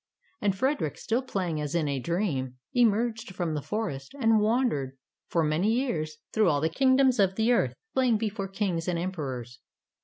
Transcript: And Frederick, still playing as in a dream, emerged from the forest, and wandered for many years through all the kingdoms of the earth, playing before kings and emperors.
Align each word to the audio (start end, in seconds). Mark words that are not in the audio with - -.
And 0.41 0.57
Frederick, 0.57 0.97
still 0.97 1.21
playing 1.21 1.61
as 1.61 1.75
in 1.75 1.87
a 1.87 1.99
dream, 1.99 2.55
emerged 2.73 3.35
from 3.35 3.53
the 3.53 3.61
forest, 3.61 4.15
and 4.19 4.39
wandered 4.39 4.97
for 5.27 5.43
many 5.43 5.71
years 5.73 6.17
through 6.33 6.49
all 6.49 6.59
the 6.59 6.69
kingdoms 6.69 7.19
of 7.19 7.35
the 7.35 7.51
earth, 7.51 7.75
playing 7.93 8.17
before 8.17 8.47
kings 8.47 8.87
and 8.87 8.97
emperors. 8.97 9.59